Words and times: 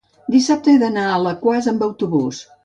Dissabte 0.35 0.73
he 0.73 0.79
d'anar 0.83 1.03
a 1.09 1.11
Alaquàs 1.17 1.69
amb 1.73 1.85
autobús. 1.89 2.43